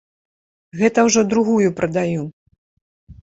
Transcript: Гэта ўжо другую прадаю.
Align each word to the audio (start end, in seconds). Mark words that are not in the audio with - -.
Гэта 0.79 1.03
ўжо 1.09 1.21
другую 1.33 1.69
прадаю. 1.79 2.21